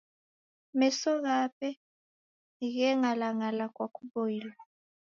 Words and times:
Meso 0.79 1.11
ghape 1.23 1.69
gheng'alang'ala 2.73 3.65
kwa 3.75 3.87
kuboilwa. 3.95 4.53